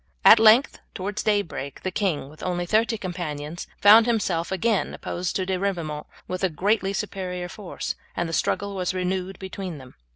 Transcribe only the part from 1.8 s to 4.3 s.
the king, with only thirty companions, found